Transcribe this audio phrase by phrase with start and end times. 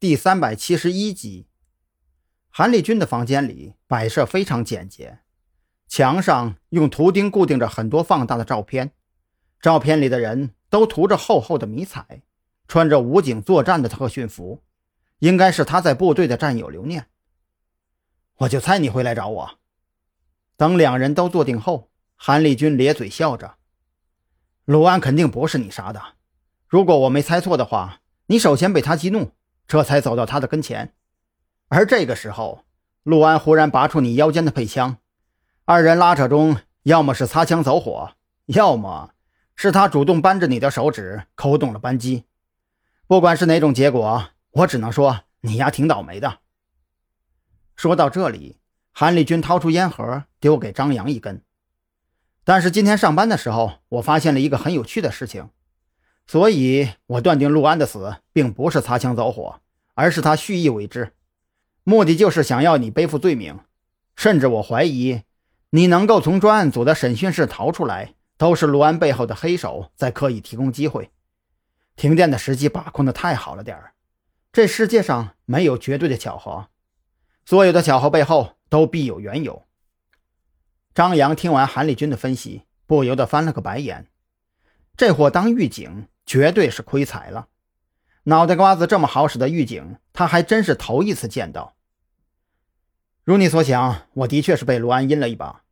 [0.00, 1.48] 第三百七十一集，
[2.50, 5.18] 韩立军的房间里摆设非常简洁，
[5.88, 8.92] 墙上用图钉固定着很多放大的照片，
[9.60, 12.22] 照片里的人都涂着厚厚的迷彩，
[12.68, 14.62] 穿着武警作战的特训服，
[15.18, 17.08] 应该是他在部队的战友留念。
[18.36, 19.58] 我就猜你会来找我。
[20.56, 23.56] 等两人都坐定后，韩立军咧嘴笑着
[24.64, 26.00] ：“陆安肯定不是你杀的，
[26.68, 29.32] 如果我没猜错的话，你首先被他激怒。”
[29.68, 30.94] 这才走到他的跟前，
[31.68, 32.64] 而这个时候，
[33.02, 34.96] 陆安忽然拔出你腰间的配枪，
[35.66, 38.12] 二人拉扯中，要么是擦枪走火，
[38.46, 39.10] 要么
[39.54, 42.24] 是他主动扳着你的手指扣动了扳机。
[43.06, 46.38] 不管是哪种结果，我只能说你丫挺倒霉的。
[47.76, 48.56] 说到这里，
[48.90, 51.42] 韩立军掏出烟盒丢给张扬一根。
[52.42, 55.50] 但是今天上班的时候，我发现了一个很有趣的事情。
[56.30, 59.62] 所以，我断定陆安的死并不是擦枪走火，
[59.94, 61.14] 而是他蓄意为之，
[61.84, 63.58] 目的就是想要你背负罪名。
[64.14, 65.22] 甚至我怀疑，
[65.70, 71.10] 你能够从专案组的审讯室逃出来，都是陆安背后的黑手在刻意提供机会。
[71.96, 73.94] 停电的时机把控的太好了点儿，
[74.52, 76.68] 这世界上没有绝对的巧合，
[77.46, 79.64] 所有的巧合背后都必有缘由。
[80.94, 84.08] 张扬听完韩立军的分析，不由得翻了个白眼，
[84.94, 86.06] 这货当狱警。
[86.28, 87.48] 绝对是亏彩了，
[88.24, 91.74] 脑袋瓜子这么好使的狱警，他还真是头一次见到。
[93.24, 95.64] 如你所想，我的确是被陆安阴了一把。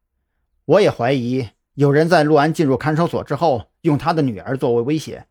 [0.65, 5.27] 我也怀疑有人在陆安进入看守所之后，用他的女儿作为威胁，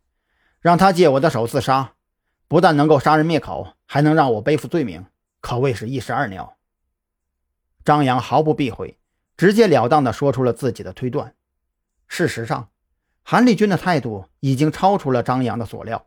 [0.62, 1.94] 让他借我的手自杀，
[2.48, 5.08] 不但能够杀人灭口，还能让我背负罪名，
[5.42, 6.56] 可谓是一石二鸟。
[7.84, 9.00] 张扬毫不避讳，
[9.36, 11.34] 直截了当地说出了自己的推断。
[12.08, 12.70] 事实上。
[13.28, 16.06] 韩立军的态度已经超出了张扬的所料，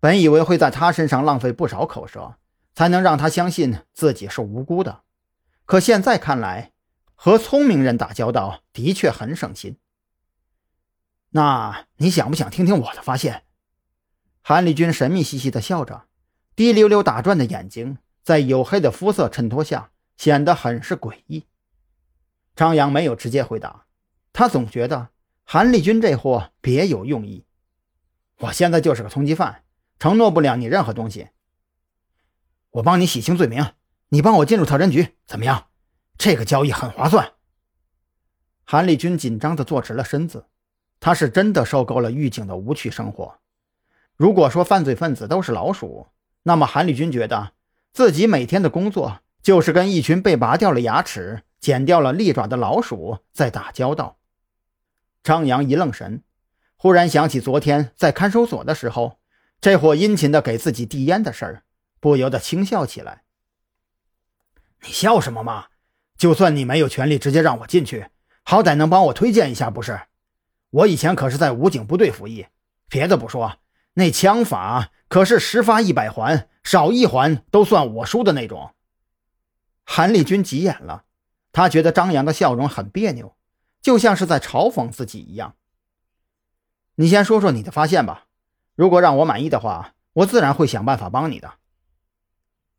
[0.00, 2.34] 本以为会在他身上浪费不少口舌，
[2.74, 5.02] 才能让他相信自己是无辜的，
[5.64, 6.72] 可现在看来，
[7.14, 9.78] 和聪明人打交道的确很省心。
[11.30, 13.44] 那你想不想听听我的发现？
[14.40, 16.08] 韩立军神秘兮兮地笑着，
[16.56, 21.46] 滴溜溜打转的眼睛在黝黑的肤色衬托下显得很是诡异。
[22.56, 23.86] 张扬没有直接回答，
[24.32, 25.10] 他总觉得。
[25.44, 27.44] 韩立军这货别有用意，
[28.38, 29.64] 我现在就是个通缉犯，
[29.98, 31.28] 承诺不了你任何东西。
[32.70, 33.64] 我帮你洗清罪名，
[34.08, 35.66] 你帮我进入特侦局，怎么样？
[36.16, 37.32] 这个交易很划算。
[38.64, 40.46] 韩立军紧张地坐直了身子，
[41.00, 43.38] 他是真的受够了狱警的无趣生活。
[44.16, 46.06] 如果说犯罪分子都是老鼠，
[46.44, 47.52] 那么韩立军觉得
[47.92, 54.16] 自己每天的工作就是跟一群被拔掉了牙齿、剪掉了利爪的老鼠在打交道。
[55.22, 56.22] 张扬一愣神，
[56.76, 59.20] 忽然想起昨天在看守所的时候，
[59.60, 61.62] 这伙殷勤的给自己递烟的事儿，
[62.00, 63.22] 不由得轻笑起来。
[64.82, 65.66] 你笑什么嘛？
[66.16, 68.08] 就算你没有权利直接让我进去，
[68.42, 70.00] 好歹能帮我推荐一下不是？
[70.70, 72.46] 我以前可是在武警部队服役，
[72.88, 73.58] 别的不说，
[73.94, 78.74] 那枪法可是十发一百环，少一环都算我输的那种。
[79.84, 81.04] 韩立军急眼了，
[81.52, 83.36] 他觉得张扬的笑容很别扭。
[83.82, 85.56] 就像是在嘲讽自己一样。
[86.94, 88.26] 你先说说你的发现吧，
[88.74, 91.54] 如果让我满意的话，我自然会想办法帮你的。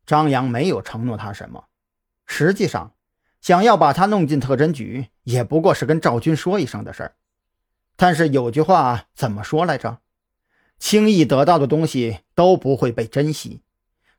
[0.06, 1.66] 张扬没有承诺他什么，
[2.26, 2.94] 实际上
[3.40, 7.16] 想要把他弄进特侦局，也不过是跟赵军说一声的事儿。
[7.96, 10.00] 但是有句话怎么说来着？
[10.78, 13.62] 轻易得到的东西都不会被珍惜，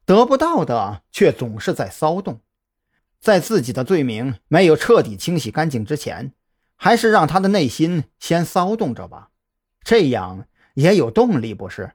[0.06, 2.42] 得不到的却总是在骚动。
[3.20, 6.34] 在自己的罪名没有彻底清洗干净之前。
[6.76, 9.32] 还是让他的内心先骚动着吧，
[9.84, 11.95] 这样也有动力，不是？